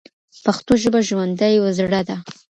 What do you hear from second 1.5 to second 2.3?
او زړه ده.